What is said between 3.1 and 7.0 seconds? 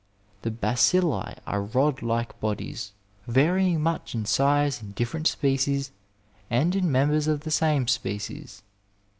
varying much in size in different species and in